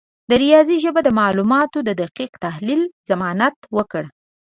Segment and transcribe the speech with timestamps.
[0.29, 4.09] د ریاضي ژبه د معلوماتو د دقیق تحلیل ضمانت وکړه.